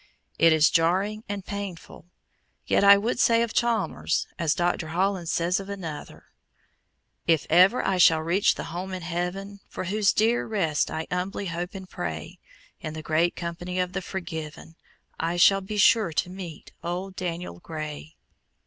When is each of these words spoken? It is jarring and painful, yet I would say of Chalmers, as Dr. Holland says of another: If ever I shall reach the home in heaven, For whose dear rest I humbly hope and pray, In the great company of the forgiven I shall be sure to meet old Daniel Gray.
It 0.39 0.51
is 0.51 0.71
jarring 0.71 1.23
and 1.29 1.45
painful, 1.45 2.05
yet 2.65 2.83
I 2.83 2.97
would 2.97 3.19
say 3.19 3.43
of 3.43 3.53
Chalmers, 3.53 4.25
as 4.39 4.55
Dr. 4.55 4.87
Holland 4.87 5.29
says 5.29 5.59
of 5.59 5.69
another: 5.69 6.25
If 7.27 7.45
ever 7.51 7.85
I 7.85 7.99
shall 7.99 8.21
reach 8.23 8.55
the 8.55 8.63
home 8.73 8.95
in 8.95 9.03
heaven, 9.03 9.59
For 9.69 9.83
whose 9.83 10.11
dear 10.11 10.47
rest 10.47 10.89
I 10.89 11.05
humbly 11.11 11.45
hope 11.45 11.75
and 11.75 11.87
pray, 11.87 12.39
In 12.79 12.95
the 12.95 13.03
great 13.03 13.35
company 13.35 13.77
of 13.79 13.93
the 13.93 14.01
forgiven 14.01 14.75
I 15.19 15.37
shall 15.37 15.61
be 15.61 15.77
sure 15.77 16.11
to 16.13 16.31
meet 16.31 16.71
old 16.83 17.15
Daniel 17.15 17.59
Gray. 17.59 18.15